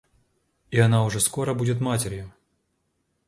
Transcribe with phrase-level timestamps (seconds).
[0.71, 2.33] И она уж скоро будет матерью!